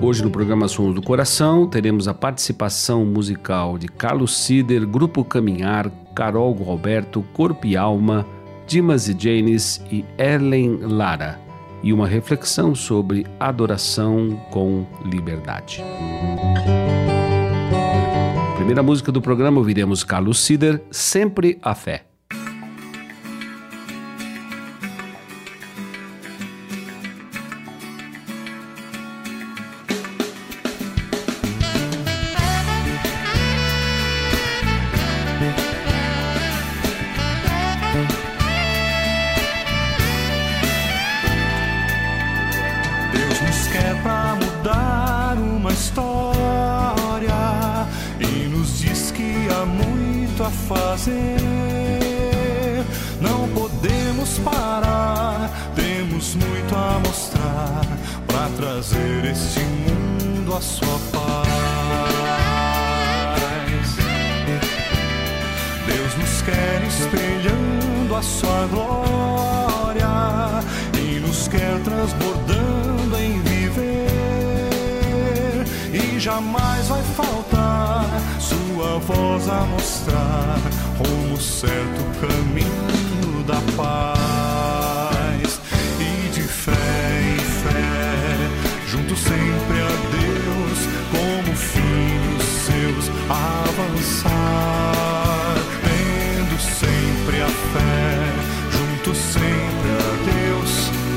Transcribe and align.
Hoje 0.00 0.22
no 0.22 0.30
programa 0.30 0.68
Sons 0.68 0.94
do 0.94 1.00
Coração 1.00 1.66
teremos 1.66 2.06
a 2.06 2.12
participação 2.12 3.04
musical 3.06 3.78
de 3.78 3.88
Carlos 3.88 4.36
Cider, 4.36 4.86
Grupo 4.86 5.24
Caminhar, 5.24 5.90
Carol 6.14 6.52
Roberto, 6.52 7.24
Corpo 7.32 7.66
e 7.66 7.76
Alma, 7.76 8.26
Dimas 8.66 9.08
e 9.08 9.16
Janes 9.18 9.82
e 9.90 10.04
Ellen 10.18 10.80
Lara 10.82 11.40
e 11.82 11.92
uma 11.94 12.06
reflexão 12.06 12.74
sobre 12.74 13.26
adoração 13.40 14.38
com 14.50 14.86
liberdade. 15.04 15.82
Primeira 18.56 18.82
música 18.82 19.10
do 19.10 19.22
programa 19.22 19.58
ouviremos 19.58 20.04
Carlos 20.04 20.40
Cider, 20.40 20.82
Sempre 20.90 21.58
a 21.62 21.74
Fé. 21.74 22.04
Trazer 58.96 59.24
este 59.30 59.60
mundo 59.60 60.54
a 60.54 60.60
sua 60.60 60.98
paz. 61.12 61.46
Deus 65.86 66.16
nos 66.16 66.42
quer 66.42 66.82
espelhando 66.86 68.16
a 68.16 68.22
sua 68.22 68.66
glória 68.70 70.08
e 70.98 71.20
nos 71.20 71.48
quer 71.48 71.78
transbordando 71.80 73.16
em 73.18 73.40
viver. 73.42 73.94
E 75.92 76.18
jamais 76.18 76.88
vai 76.88 77.02
faltar 77.02 78.06
sua 78.40 78.98
voz 79.00 79.48
a 79.48 79.66
mostrar 79.66 80.58
rumo 80.98 81.36
certo, 81.40 82.04
caminho 82.20 83.44
da 83.44 83.60
paz. 83.76 84.15
Sempre 89.16 89.80
a 89.80 89.88
Deus, 90.12 90.78
como 91.10 91.56
filhos 91.56 92.44
seus, 92.66 93.10
avançar. 93.28 94.34
Tendo 95.82 96.56
sempre 96.60 97.40
a 97.42 97.48
fé, 97.48 98.32
junto 98.70 99.14
sempre 99.14 99.90
a 99.90 100.10
Deus, 100.32 100.72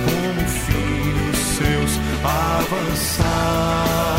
como 0.06 0.42
filhos 0.48 1.38
seus, 1.58 1.92
avançar. 2.24 4.19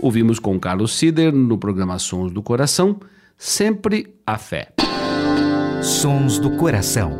Ouvimos 0.00 0.38
com 0.38 0.58
Carlos 0.60 0.96
Sider 0.96 1.32
no 1.32 1.58
programa 1.58 1.98
Sons 1.98 2.32
do 2.32 2.42
Coração, 2.42 3.00
Sempre 3.36 4.14
a 4.26 4.38
Fé. 4.38 4.72
Sons 5.82 6.38
do 6.38 6.56
Coração. 6.56 7.12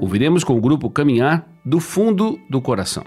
Ouviremos 0.00 0.44
com 0.44 0.56
o 0.56 0.60
grupo 0.60 0.90
Caminhar 0.90 1.46
do 1.64 1.80
Fundo 1.80 2.38
do 2.48 2.60
Coração. 2.60 3.04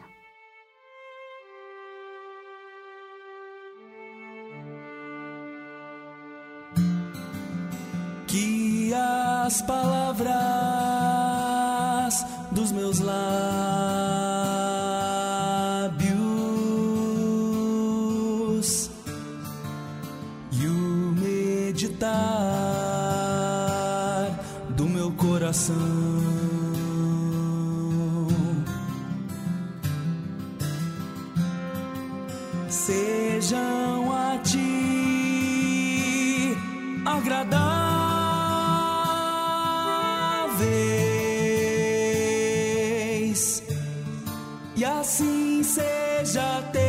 Coração. 25.53 25.75
Sejam 32.69 34.11
a 34.11 34.39
ti 34.39 34.57
agradáveis. 37.05 37.53
E 44.75 44.83
assim 44.83 45.61
seja 45.63 46.63
teu 46.71 46.82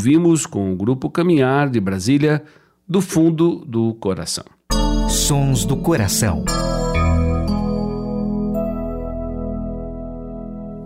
Ouvimos 0.00 0.46
com 0.46 0.72
o 0.72 0.76
grupo 0.76 1.10
Caminhar 1.10 1.68
de 1.68 1.78
Brasília, 1.78 2.42
do 2.88 3.02
fundo 3.02 3.62
do 3.66 3.92
coração. 3.92 4.44
Sons 5.10 5.66
do 5.66 5.76
Coração. 5.76 6.42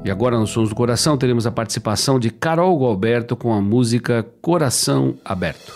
E 0.04 0.10
agora 0.10 0.36
nos 0.36 0.50
Sons 0.50 0.70
do 0.70 0.74
Coração 0.74 1.16
teremos 1.16 1.46
a 1.46 1.52
participação 1.52 2.18
de 2.18 2.28
Carol 2.28 2.76
Galberto 2.76 3.36
com 3.36 3.54
a 3.54 3.60
música 3.60 4.26
Coração 4.42 5.14
Aberto. 5.24 5.72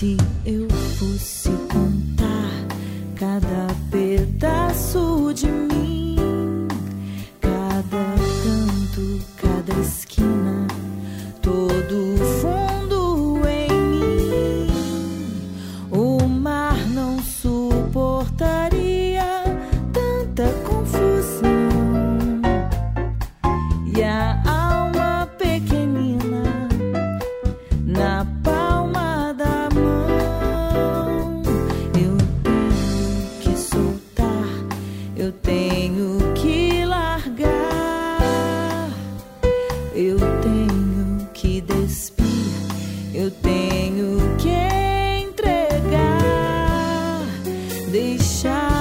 Se 0.00 0.16
eu 0.46 0.69
deixar. 48.00 48.79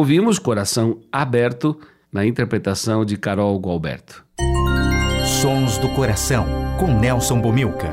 Ouvimos 0.00 0.38
Coração 0.38 0.98
Aberto 1.12 1.78
na 2.10 2.24
interpretação 2.24 3.04
de 3.04 3.18
Carol 3.18 3.58
Gualberto. 3.58 4.24
Sons 5.42 5.76
do 5.76 5.90
Coração, 5.90 6.46
com 6.78 6.86
Nelson 6.86 7.38
Bomilca. 7.38 7.92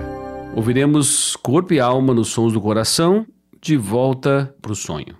Ouviremos 0.55 1.35
Corpo 1.35 1.73
e 1.73 1.81
Alma 1.81 2.13
nos 2.13 2.29
Sons 2.29 2.53
do 2.53 2.61
Coração, 2.61 3.27
de 3.61 3.75
volta 3.75 4.55
para 4.61 4.71
o 4.71 4.75
sonho. 4.75 5.17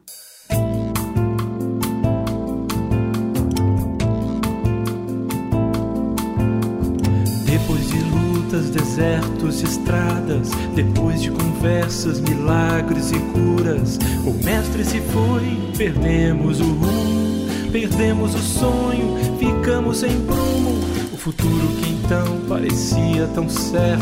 Desertos, 8.97 9.61
estradas, 9.61 10.49
depois 10.73 11.21
de 11.21 11.29
conversas, 11.29 12.19
milagres 12.19 13.11
e 13.11 13.19
curas, 13.19 13.99
o 14.25 14.33
mestre 14.43 14.83
se 14.83 14.99
foi, 14.99 15.71
perdemos 15.77 16.59
o 16.59 16.63
rumo, 16.63 17.47
perdemos 17.71 18.33
o 18.33 18.39
sonho, 18.39 19.37
ficamos 19.37 19.99
sem 19.99 20.19
prumo. 20.21 20.79
O 21.13 21.17
futuro 21.17 21.67
que 21.79 21.91
então 21.91 22.41
parecia 22.49 23.27
tão 23.35 23.47
certo, 23.47 24.01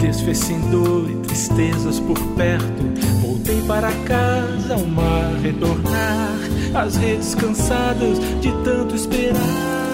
desfez 0.00 0.48
em 0.48 0.60
dor 0.70 1.10
e 1.10 1.16
tristezas 1.26 2.00
por 2.00 2.18
perto. 2.34 2.88
Voltei 3.20 3.60
para 3.66 3.92
casa, 4.06 4.72
ao 4.72 4.86
mar 4.86 5.34
retornar, 5.42 6.38
as 6.74 6.96
redes 6.96 7.34
cansadas 7.34 8.18
de 8.40 8.50
tanto 8.64 8.94
esperar. 8.94 9.87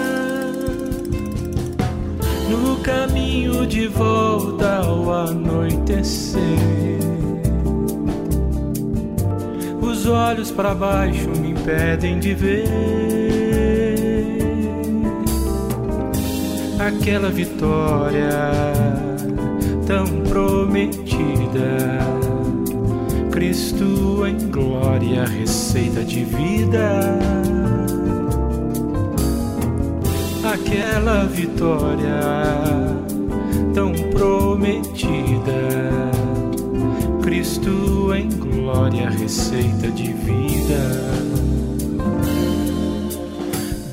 No 2.49 2.77
caminho 2.77 3.65
de 3.65 3.87
volta 3.87 4.77
ao 4.77 5.11
anoitecer, 5.11 6.39
os 9.81 10.05
olhos 10.05 10.51
para 10.51 10.75
baixo 10.75 11.29
me 11.41 11.51
impedem 11.51 12.19
de 12.19 12.35
ver 12.35 12.65
aquela 16.79 17.29
vitória 17.29 18.51
tão 19.87 20.05
prometida. 20.29 21.15
Cristo 23.31 24.25
em 24.27 24.49
glória, 24.49 25.25
receita 25.25 26.03
de 26.03 26.23
vida 26.23 27.34
aquela 30.53 31.25
vitória 31.25 32.19
tão 33.73 33.91
prometida. 34.11 35.51
Cristo 37.21 38.13
em 38.13 38.29
glória, 38.29 39.09
receita 39.09 39.89
de 39.89 40.13
vida. 40.13 41.15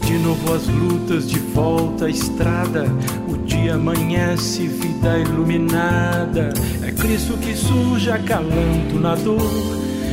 De 0.04 0.18
novo 0.18 0.52
as 0.52 0.66
lutas, 0.68 1.28
de 1.28 1.38
volta 1.38 2.06
à 2.06 2.10
estrada. 2.10 2.84
O 3.28 3.36
dia 3.38 3.74
amanhece, 3.74 4.66
vida 4.66 5.18
iluminada. 5.18 6.52
É 6.82 6.92
Cristo 6.92 7.36
que 7.38 7.56
surge 7.56 8.10
acalando 8.10 9.00
na 9.00 9.14
dor, 9.14 9.40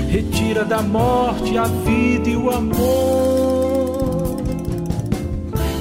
retira 0.09 0.63
da 0.63 0.81
morte 0.81 1.57
a 1.57 1.65
vida 1.65 2.29
e 2.29 2.35
o 2.35 2.49
amor. 2.49 3.48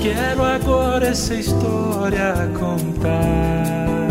Quero 0.08 0.42
agora 0.42 1.08
essa 1.08 1.34
história 1.34 2.50
contar 2.58 4.08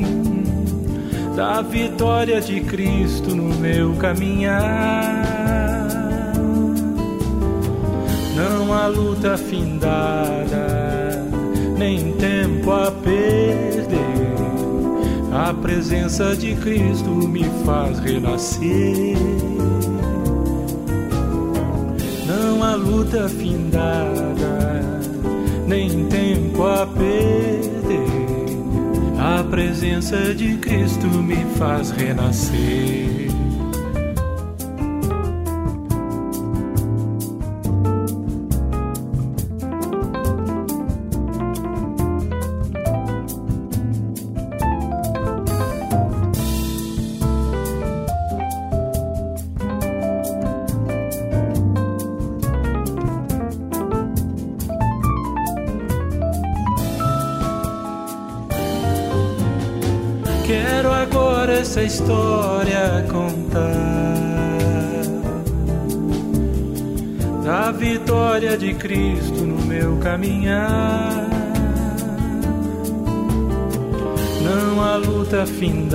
hum, 0.00 1.34
da 1.36 1.62
vitória 1.62 2.40
de 2.40 2.60
Cristo 2.62 3.32
no 3.36 3.54
meu 3.60 3.94
caminhar. 3.94 5.22
Não 8.34 8.74
há 8.74 8.88
luta 8.88 9.38
findada, 9.38 10.66
nem 11.78 12.12
tempo 12.14 12.72
a 12.72 12.90
perder. 12.90 14.00
A 15.32 15.54
presença 15.54 16.34
de 16.34 16.56
Cristo 16.56 17.08
me 17.08 17.44
faz 17.64 18.00
renascer. 18.00 19.16
Luta 22.74 23.28
findada, 23.28 24.80
nem 25.66 26.06
tempo 26.06 26.62
a 26.64 26.86
perder. 26.86 27.70
A 29.18 29.44
presença 29.44 30.34
de 30.34 30.56
Cristo 30.56 31.06
me 31.06 31.44
faz 31.56 31.90
renascer. 31.90 33.39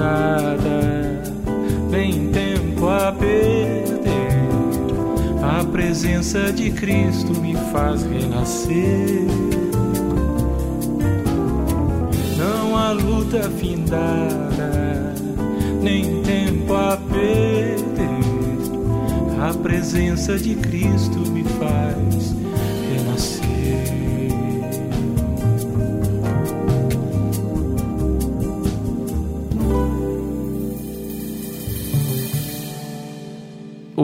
Findada, 0.05 1.23
nem 1.89 2.29
tempo 2.29 2.87
a 2.87 3.11
perder. 3.11 3.95
A 5.41 5.63
presença 5.63 6.53
de 6.53 6.71
Cristo 6.71 7.33
me 7.39 7.55
faz 7.71 8.03
renascer. 8.03 9.25
Não 12.37 12.77
há 12.77 12.91
luta 12.91 13.49
findada, 13.51 15.13
nem 15.81 16.21
tempo 16.21 16.73
a 16.73 16.97
perder. 16.97 17.75
A 19.39 19.53
presença 19.53 20.37
de 20.37 20.55
Cristo 20.55 21.19
me 21.19 21.43
faz 21.43 21.95
renascer. 21.95 22.44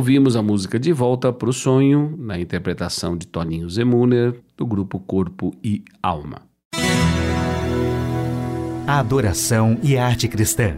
Ouvimos 0.02 0.36
a 0.36 0.42
música 0.42 0.80
De 0.80 0.92
Volta 0.92 1.32
para 1.32 1.48
o 1.48 1.54
Sonho, 1.54 2.16
na 2.18 2.40
interpretação 2.40 3.16
de 3.16 3.28
Toninho 3.28 3.70
Zemuner, 3.70 4.34
do 4.58 4.66
grupo 4.66 5.00
Corpo 5.00 5.54
e 5.64 5.84
Alma. 6.02 6.42
A 8.88 8.98
adoração 8.98 9.78
e 9.84 9.96
a 9.96 10.04
arte 10.04 10.28
cristã. 10.28 10.76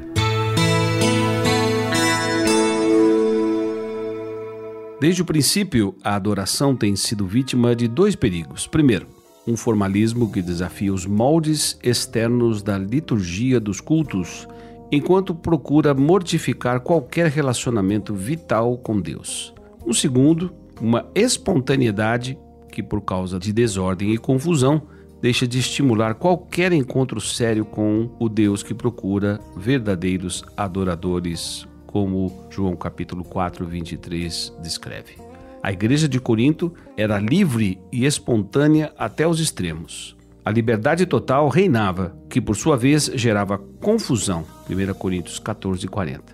Desde 4.99 5.21
o 5.21 5.25
princípio, 5.25 5.95
a 6.03 6.15
adoração 6.15 6.75
tem 6.75 6.93
sido 6.97 7.25
vítima 7.25 7.73
de 7.73 7.87
dois 7.87 8.17
perigos. 8.17 8.67
Primeiro, 8.67 9.07
um 9.47 9.55
formalismo 9.55 10.29
que 10.33 10.41
desafia 10.41 10.93
os 10.93 11.05
moldes 11.05 11.79
externos 11.81 12.61
da 12.61 12.77
liturgia 12.77 13.57
dos 13.57 13.79
cultos, 13.79 14.49
enquanto 14.95 15.33
procura 15.33 15.91
mortificar 15.91 16.79
qualquer 16.79 17.27
relacionamento 17.27 18.13
vital 18.13 18.77
com 18.77 19.01
Deus. 19.01 19.51
Um 19.83 19.91
segundo, 19.91 20.53
uma 20.79 21.09
espontaneidade 21.15 22.37
que, 22.71 22.83
por 22.83 23.01
causa 23.01 23.39
de 23.39 23.51
desordem 23.51 24.13
e 24.13 24.19
confusão, 24.19 24.83
deixa 25.19 25.47
de 25.47 25.57
estimular 25.57 26.13
qualquer 26.13 26.71
encontro 26.71 27.19
sério 27.19 27.65
com 27.65 28.11
o 28.19 28.29
Deus 28.29 28.61
que 28.61 28.75
procura 28.75 29.39
verdadeiros 29.57 30.43
adoradores, 30.55 31.67
como 31.87 32.31
João 32.51 32.75
capítulo 32.75 33.23
4, 33.23 33.65
23 33.65 34.53
descreve. 34.61 35.15
A 35.63 35.71
igreja 35.71 36.07
de 36.07 36.19
Corinto 36.19 36.71
era 36.95 37.17
livre 37.17 37.79
e 37.91 38.05
espontânea 38.05 38.93
até 38.95 39.27
os 39.27 39.39
extremos. 39.39 40.15
A 40.45 40.51
liberdade 40.51 41.05
total 41.05 41.47
reinava, 41.47 42.13
que 42.29 42.41
por 42.41 42.55
sua 42.57 42.75
vez 42.75 43.09
gerava 43.15 43.57
confusão. 43.57 44.43
1 44.69 44.93
Coríntios 44.95 45.39
14, 45.39 45.87
40. 45.87 46.33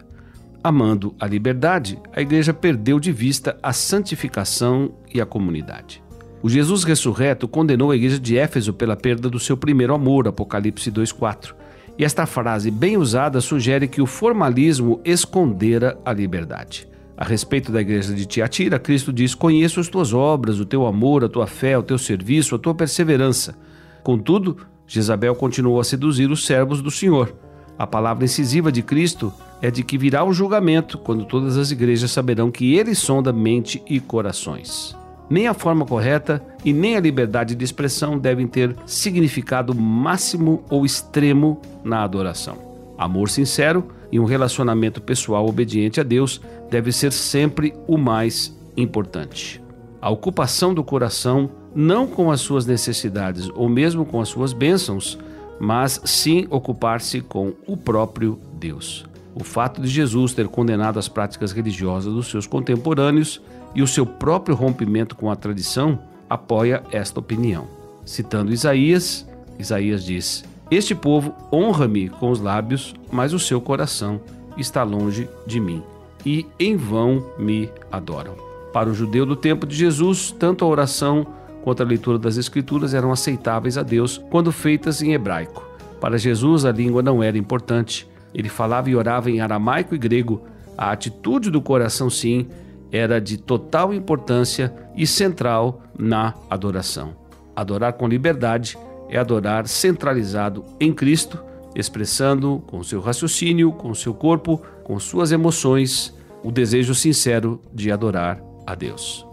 Amando 0.63 1.13
a 1.19 1.27
liberdade, 1.27 1.99
a 2.11 2.19
igreja 2.19 2.51
perdeu 2.51 2.99
de 2.99 3.11
vista 3.11 3.57
a 3.61 3.71
santificação 3.71 4.95
e 5.13 5.21
a 5.21 5.27
comunidade. 5.27 6.01
O 6.41 6.49
Jesus 6.49 6.83
ressurreto 6.83 7.47
condenou 7.47 7.91
a 7.91 7.95
igreja 7.95 8.19
de 8.19 8.35
Éfeso 8.35 8.73
pela 8.73 8.95
perda 8.95 9.29
do 9.29 9.39
seu 9.39 9.55
primeiro 9.55 9.93
amor, 9.93 10.27
Apocalipse 10.27 10.89
2:4. 10.89 11.53
E 11.95 12.03
esta 12.03 12.25
frase 12.25 12.71
bem 12.71 12.97
usada 12.97 13.39
sugere 13.41 13.87
que 13.87 14.01
o 14.01 14.07
formalismo 14.07 14.99
escondera 15.05 15.99
a 16.03 16.11
liberdade. 16.11 16.87
A 17.15 17.25
respeito 17.25 17.71
da 17.71 17.81
igreja 17.81 18.13
de 18.13 18.25
Tiatira, 18.25 18.79
Cristo 18.79 19.13
diz: 19.13 19.35
Conheço 19.35 19.79
as 19.79 19.87
tuas 19.87 20.13
obras, 20.13 20.59
o 20.59 20.65
teu 20.65 20.87
amor, 20.87 21.23
a 21.23 21.29
tua 21.29 21.45
fé, 21.45 21.77
o 21.77 21.83
teu 21.83 21.97
serviço, 21.97 22.55
a 22.55 22.59
tua 22.59 22.73
perseverança. 22.73 23.55
Contudo, 24.03 24.57
Jezabel 24.87 25.35
continuou 25.35 25.79
a 25.79 25.83
seduzir 25.83 26.31
os 26.31 26.45
servos 26.45 26.81
do 26.81 26.89
Senhor. 26.89 27.33
A 27.77 27.85
palavra 27.87 28.25
incisiva 28.25 28.71
de 28.71 28.81
Cristo 28.81 29.31
é 29.61 29.69
de 29.69 29.83
que 29.83 29.97
virá 29.97 30.23
o 30.23 30.33
julgamento, 30.33 30.97
quando 30.97 31.25
todas 31.25 31.57
as 31.57 31.71
igrejas 31.71 32.11
saberão 32.11 32.51
que 32.51 32.75
ele 32.75 32.95
sonda 32.95 33.31
mente 33.31 33.81
e 33.87 33.99
corações. 33.99 34.95
Nem 35.29 35.47
a 35.47 35.53
forma 35.53 35.85
correta 35.85 36.43
e 36.65 36.73
nem 36.73 36.97
a 36.97 36.99
liberdade 36.99 37.53
de 37.53 37.63
expressão 37.63 38.17
devem 38.17 38.47
ter 38.47 38.75
significado 38.85 39.75
máximo 39.75 40.63
ou 40.69 40.85
extremo 40.85 41.61
na 41.83 42.03
adoração. 42.03 42.57
Amor 42.97 43.29
sincero 43.29 43.87
e 44.11 44.19
um 44.19 44.25
relacionamento 44.25 45.01
pessoal 45.01 45.47
obediente 45.47 45.99
a 45.99 46.03
Deus 46.03 46.41
deve 46.69 46.91
ser 46.91 47.13
sempre 47.13 47.73
o 47.87 47.97
mais 47.97 48.57
importante. 48.75 49.61
A 50.01 50.09
ocupação 50.09 50.73
do 50.73 50.83
coração, 50.83 51.49
não 51.75 52.07
com 52.07 52.31
as 52.31 52.41
suas 52.41 52.65
necessidades 52.65 53.49
ou 53.55 53.69
mesmo 53.69 54.05
com 54.05 54.21
as 54.21 54.29
suas 54.29 54.53
bênçãos, 54.53 55.17
mas 55.59 56.01
sim 56.05 56.47
ocupar-se 56.49 57.21
com 57.21 57.53
o 57.67 57.75
próprio 57.75 58.39
Deus. 58.53 59.05
O 59.35 59.43
fato 59.43 59.81
de 59.81 59.87
Jesus 59.87 60.33
ter 60.33 60.47
condenado 60.47 60.97
as 60.97 61.07
práticas 61.07 61.51
religiosas 61.51 62.13
dos 62.13 62.27
seus 62.27 62.47
contemporâneos 62.47 63.41
e 63.75 63.81
o 63.81 63.87
seu 63.87 64.05
próprio 64.05 64.55
rompimento 64.55 65.15
com 65.15 65.29
a 65.29 65.35
tradição 65.35 65.99
apoia 66.29 66.83
esta 66.91 67.19
opinião. 67.19 67.67
Citando 68.05 68.53
Isaías, 68.53 69.27
Isaías 69.57 70.03
diz: 70.03 70.43
Este 70.71 70.95
povo 70.95 71.33
honra-me 71.53 72.09
com 72.09 72.31
os 72.31 72.39
lábios, 72.39 72.95
mas 73.11 73.33
o 73.33 73.39
seu 73.39 73.61
coração 73.61 74.19
está 74.57 74.83
longe 74.83 75.29
de 75.45 75.59
mim, 75.59 75.83
e 76.25 76.45
em 76.59 76.75
vão 76.75 77.25
me 77.37 77.69
adoram. 77.91 78.35
Para 78.73 78.89
o 78.89 78.93
judeu 78.93 79.25
do 79.25 79.35
tempo 79.35 79.65
de 79.65 79.75
Jesus, 79.75 80.31
tanto 80.31 80.63
a 80.63 80.67
oração 80.67 81.25
quanto 81.63 81.83
a 81.83 81.85
leitura 81.85 82.17
das 82.17 82.37
Escrituras 82.37 82.93
eram 82.93 83.11
aceitáveis 83.11 83.77
a 83.77 83.83
Deus 83.83 84.17
quando 84.29 84.51
feitas 84.51 85.01
em 85.01 85.13
hebraico. 85.13 85.67
Para 85.99 86.17
Jesus, 86.17 86.65
a 86.65 86.71
língua 86.71 87.01
não 87.01 87.21
era 87.21 87.37
importante. 87.37 88.07
Ele 88.33 88.49
falava 88.49 88.89
e 88.89 88.95
orava 88.95 89.29
em 89.29 89.41
aramaico 89.41 89.93
e 89.93 89.97
grego. 89.97 90.41
A 90.77 90.91
atitude 90.91 91.49
do 91.49 91.61
coração, 91.61 92.09
sim, 92.09 92.47
era 92.91 93.19
de 93.19 93.37
total 93.37 93.93
importância 93.93 94.73
e 94.95 95.05
central 95.05 95.83
na 95.97 96.33
adoração. 96.49 97.15
Adorar 97.55 97.93
com 97.93 98.07
liberdade 98.07 98.77
é 99.09 99.17
adorar 99.17 99.67
centralizado 99.67 100.63
em 100.79 100.93
Cristo, 100.93 101.43
expressando 101.75 102.63
com 102.67 102.81
seu 102.83 103.01
raciocínio, 103.01 103.71
com 103.71 103.93
seu 103.93 104.13
corpo, 104.13 104.61
com 104.83 104.99
suas 104.99 105.31
emoções, 105.31 106.15
o 106.43 106.51
desejo 106.51 106.95
sincero 106.95 107.61
de 107.73 107.91
adorar 107.91 108.41
a 108.65 108.73
Deus. 108.75 109.28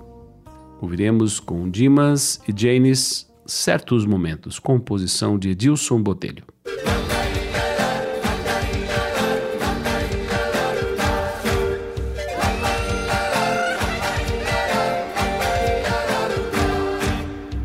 Ouviremos 0.81 1.41
com 1.41 1.69
Dimas 1.71 2.41
e 2.47 2.55
Janis 2.55 3.27
certos 3.47 4.05
momentos, 4.05 4.59
composição 4.59 5.39
de 5.39 5.51
Edilson 5.51 6.03
Botelho. 6.03 6.45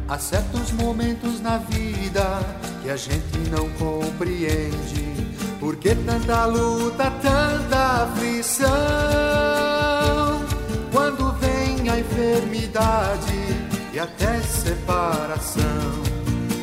Há 0.08 0.18
certos 0.18 0.72
momentos 0.74 1.42
na 1.42 1.58
vida 1.58 2.40
que 2.84 2.90
a 2.90 2.96
gente 2.96 3.38
não 3.50 3.70
compreende. 3.72 5.12
Por 5.60 5.76
que 5.76 5.96
tanta 5.96 6.46
luta, 6.46 7.12
tanta 7.22 8.04
aflição? 8.04 9.61
E 13.94 14.00
até 14.00 14.40
separação, 14.40 15.62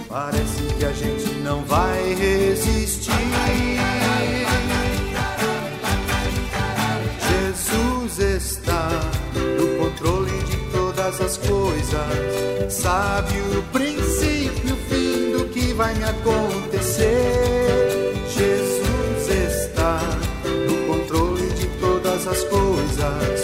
parece 0.08 0.62
que 0.78 0.84
a 0.86 0.92
gente 0.92 1.28
não 1.44 1.62
vai 1.64 2.14
resistir. 2.14 3.12
Jesus 7.28 8.18
está 8.18 8.88
no 9.34 9.84
controle 9.84 10.42
de 10.44 10.56
todas 10.72 11.20
as 11.20 11.36
coisas, 11.36 12.72
sabe 12.72 13.34
o 13.58 13.62
princípio 13.64 14.70
e 14.70 14.72
o 14.72 14.76
fim 14.88 15.32
do 15.32 15.44
que 15.50 15.74
vai 15.74 15.94
me 15.96 16.04
acontecer. 16.04 17.04
Jesus 18.26 19.28
está 19.28 20.00
no 20.66 20.86
controle 20.86 21.46
de 21.50 21.66
todas 21.78 22.26
as 22.26 22.42
coisas. 22.44 23.37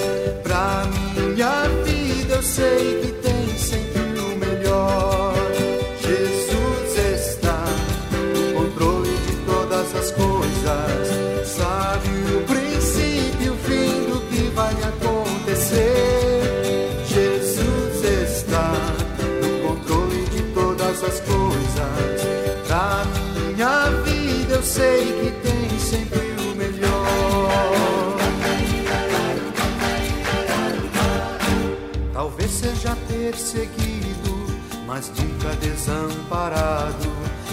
Desamparado. 35.65 37.09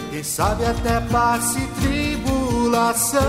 Quem 0.10 0.24
sabe 0.24 0.66
até 0.66 1.00
passe 1.12 1.60
tribulação. 1.82 3.22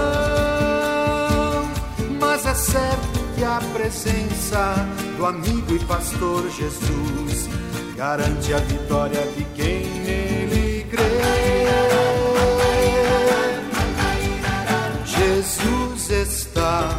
Mas 2.21 2.45
é 2.45 2.55
certo 2.55 3.21
que 3.37 3.45
a 3.45 3.61
presença 3.73 4.75
do 5.17 5.27
amigo 5.27 5.75
e 5.75 5.79
pastor 5.85 6.49
Jesus 6.51 7.49
garante 7.97 8.53
a 8.53 8.59
vitória 8.59 9.21
de 9.37 9.45
quem 9.55 9.87
nele 10.01 10.87
crê. 10.91 11.03
Jesus 15.05 16.11
está 16.11 16.99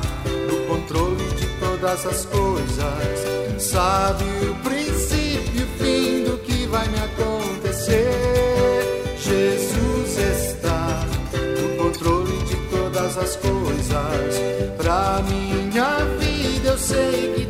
no 0.49 0.67
controle 0.67 1.25
de 1.35 1.47
todas 1.59 2.05
as 2.05 2.25
coisas, 2.25 3.61
sabe 3.61 4.23
o 4.49 4.55
princípio 4.63 4.92
pra 14.77 15.21
minha 15.27 15.97
vida 16.19 16.69
eu 16.69 16.77
sei 16.77 17.33
que 17.35 17.42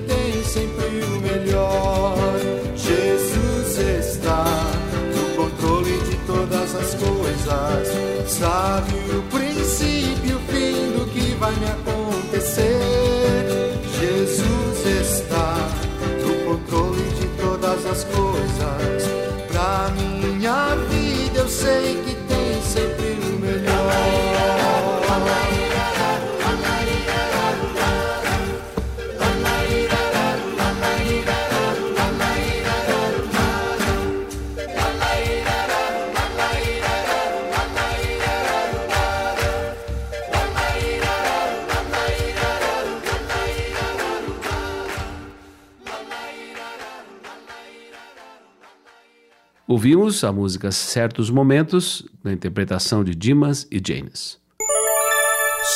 Ouvimos 49.84 50.24
a 50.24 50.32
música 50.32 50.72
Certos 50.72 51.30
Momentos, 51.30 52.08
na 52.24 52.32
interpretação 52.32 53.04
de 53.04 53.14
Dimas 53.14 53.68
e 53.70 53.82
Janes. 53.86 54.40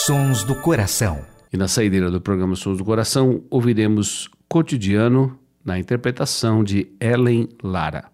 Sons 0.06 0.46
do 0.46 0.56
Coração. 0.62 1.26
E 1.52 1.58
na 1.58 1.68
saideira 1.68 2.10
do 2.10 2.22
programa 2.22 2.56
Sons 2.56 2.78
do 2.78 2.86
Coração, 2.86 3.44
ouviremos 3.50 4.30
Cotidiano, 4.48 5.38
na 5.62 5.78
interpretação 5.78 6.64
de 6.64 6.88
Ellen 7.02 7.50
Lara. 7.62 8.06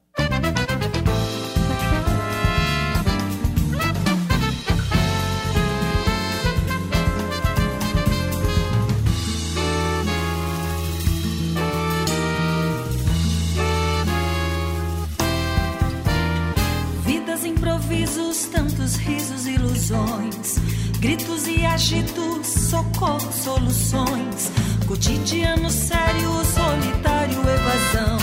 Agitos, 21.83 22.47
socorro, 22.47 23.29
soluções, 23.33 24.51
cotidiano 24.87 25.69
sério, 25.69 26.29
solitário, 26.45 27.39
evasão. 27.39 28.17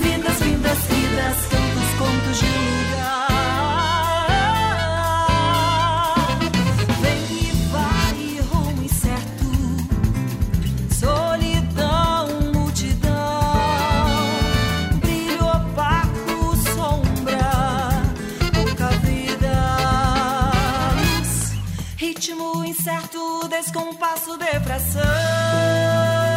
Vidas, 0.00 0.38
vindas, 0.40 0.78
vidas, 0.88 1.36
tantos 1.50 1.90
contos 1.98 2.38
de 2.38 2.46
lugar. 2.46 2.89
Incerto, 22.70 23.48
descompasso, 23.48 24.36
depressão. 24.38 26.29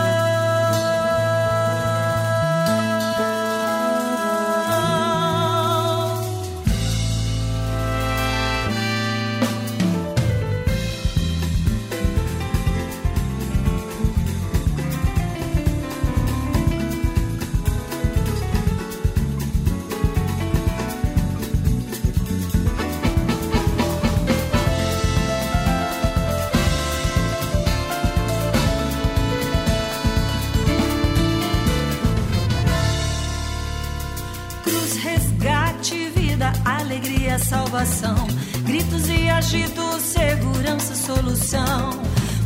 Gritos 38.64 39.10
e 39.10 39.30
agitos, 39.30 40.02
segurança, 40.02 40.96
solução. 40.96 41.90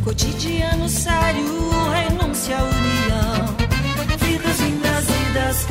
Cotidiano 0.02 0.88
sério, 0.88 1.70
renúncia, 1.92 2.56
união. 2.56 3.56
Vidas, 4.18 4.56
vindas, 4.58 5.66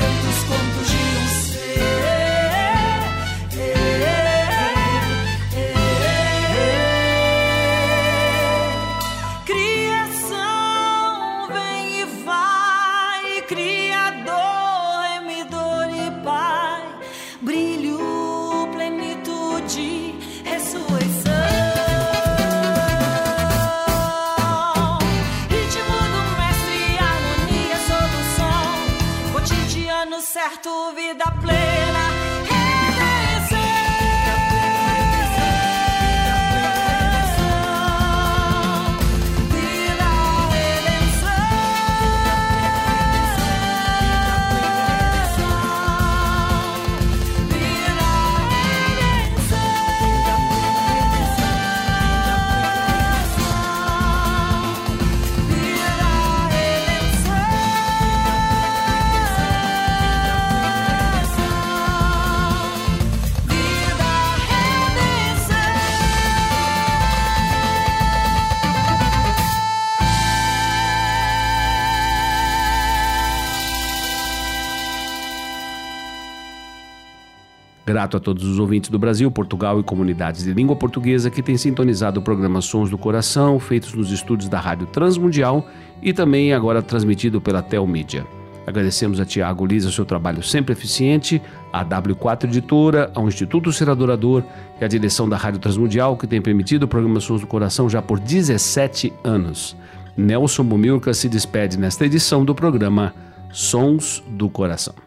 Grato 77.98 78.16
a 78.16 78.20
todos 78.20 78.44
os 78.44 78.60
ouvintes 78.60 78.92
do 78.92 79.00
Brasil, 79.00 79.32
Portugal 79.32 79.80
e 79.80 79.84
comunidades 79.84 80.44
de 80.44 80.54
língua 80.54 80.76
portuguesa 80.76 81.32
que 81.32 81.42
têm 81.42 81.58
sintonizado 81.58 82.20
o 82.20 82.24
programa 82.24 82.62
Sons 82.62 82.92
do 82.92 82.98
Coração, 82.98 83.60
feitos 83.60 83.96
nos 83.96 84.12
estúdios 84.12 84.48
da 84.48 84.60
Rádio 84.60 84.86
Transmundial 84.86 85.68
e 86.00 86.14
também 86.14 86.54
agora 86.54 86.84
transmitido 86.84 87.42
pela 87.42 87.64
Telmídia. 87.64 88.24
Agradecemos 88.68 89.20
a 89.20 89.26
Tiago 89.26 89.66
Lisa 89.66 89.92
seu 89.92 90.06
trabalho 90.06 90.44
sempre 90.44 90.74
eficiente, 90.74 91.42
à 91.74 91.84
W4 91.84 92.44
Editora, 92.44 93.12
ao 93.16 93.28
Instituto 93.28 93.74
Ser 93.74 93.90
Adorador 93.90 94.44
e 94.80 94.86
à 94.86 94.88
direção 94.88 95.28
da 95.28 95.36
Rádio 95.36 95.60
Transmundial, 95.60 96.16
que 96.16 96.28
tem 96.28 96.40
permitido 96.40 96.84
o 96.84 96.88
programa 96.88 97.20
Sons 97.20 97.42
do 97.42 97.48
Coração 97.48 97.90
já 97.90 98.00
por 98.00 98.20
17 98.20 99.12
anos. 99.24 99.76
Nelson 100.16 100.64
Bumilca 100.64 101.16
se 101.16 101.28
despede 101.28 101.80
nesta 101.80 102.06
edição 102.06 102.46
do 102.46 102.54
programa 102.54 103.12
Sons 103.52 104.24
do 104.30 104.48
Coração. 104.52 105.07